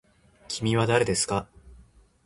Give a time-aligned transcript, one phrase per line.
[0.47, 1.47] きみはだれですか。